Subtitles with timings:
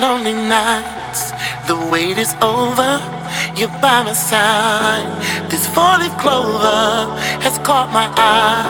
[0.00, 1.30] lonely nights,
[1.68, 2.98] the wait is over.
[3.56, 5.06] You're by my side.
[5.48, 7.06] This four-leaf clover
[7.38, 8.66] has caught my eye.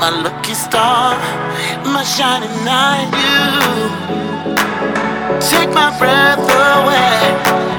[0.00, 1.14] My lucky star,
[1.84, 3.10] my shining knight.
[5.30, 7.71] You take my breath away.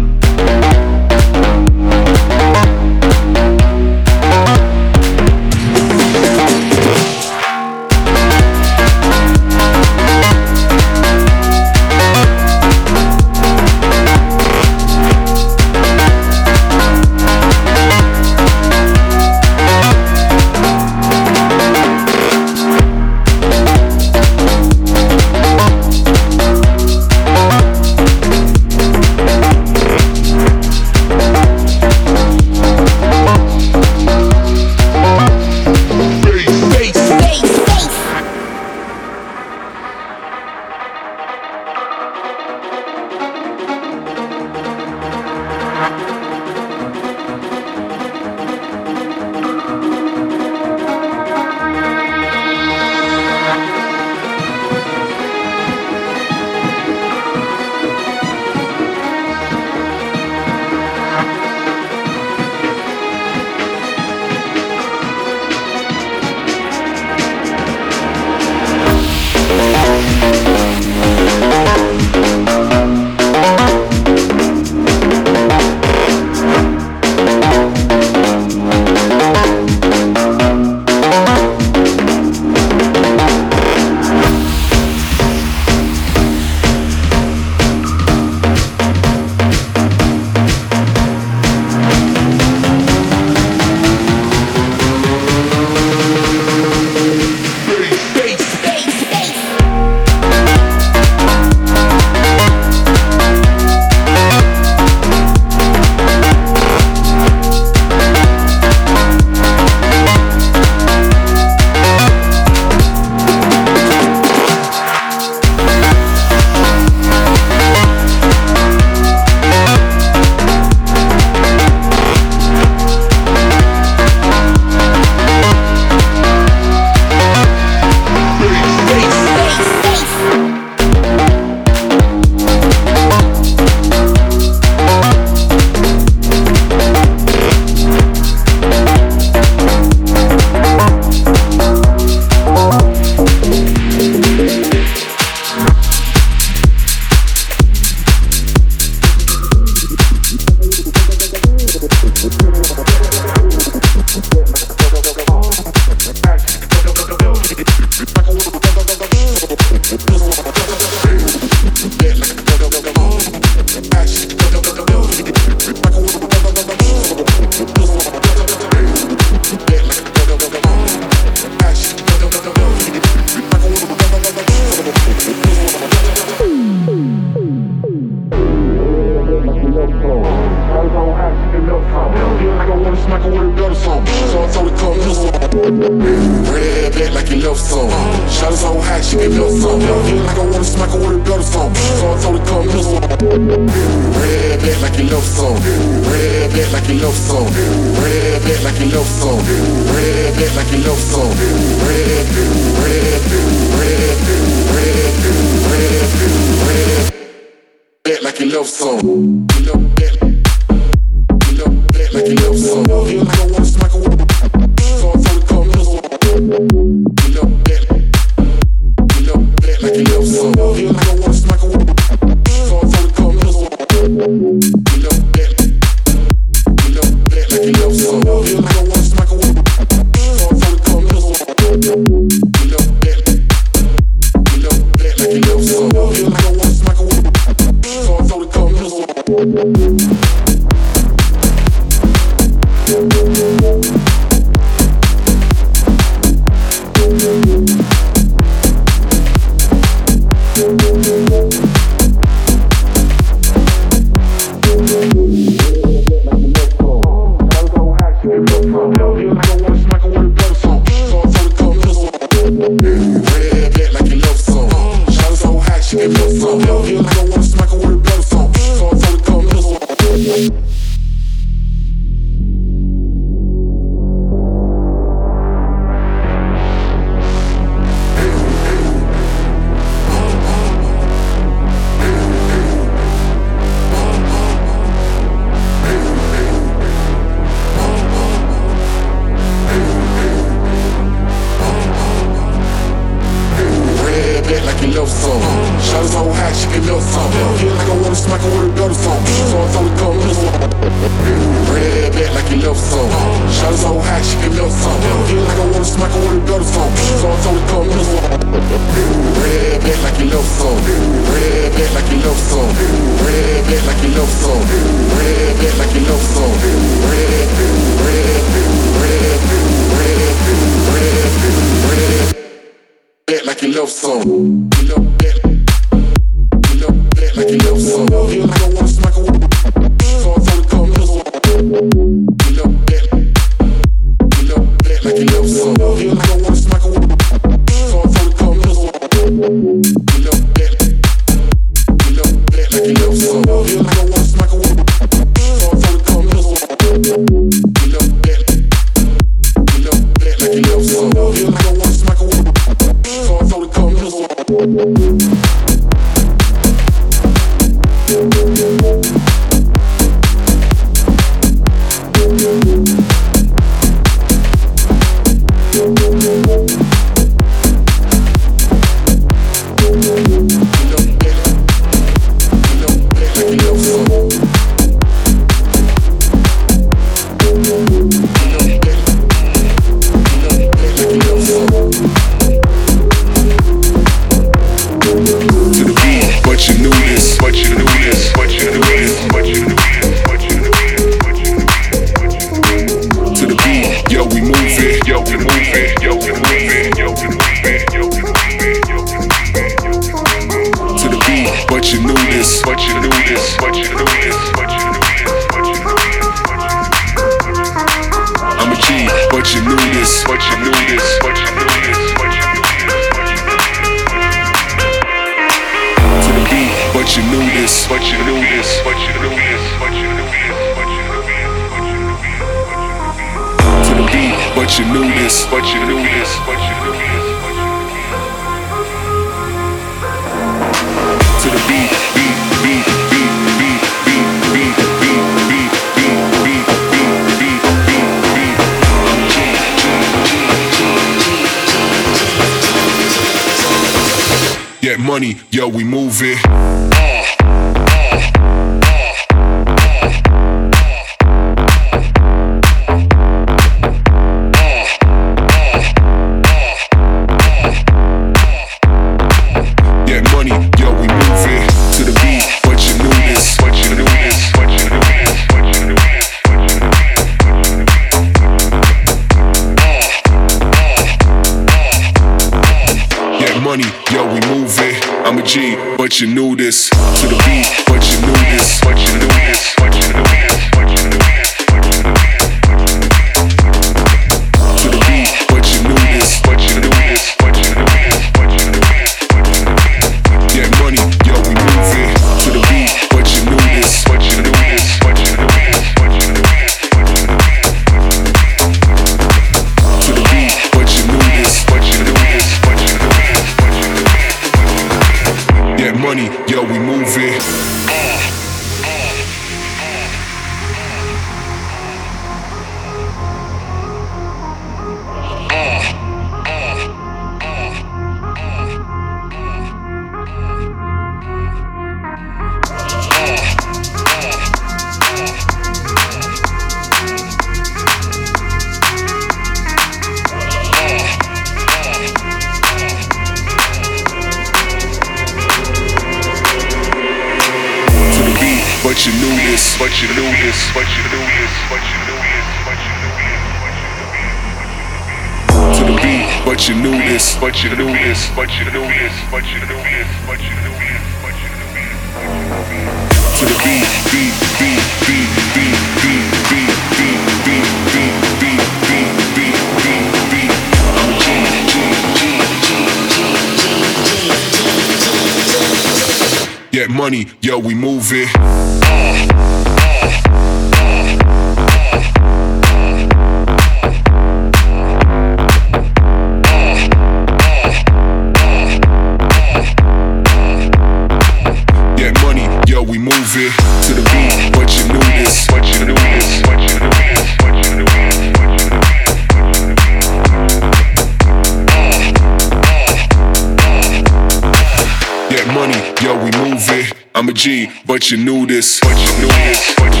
[597.41, 598.79] G, but you knew this.
[598.81, 599.73] But you knew this.
[599.75, 600.00] But you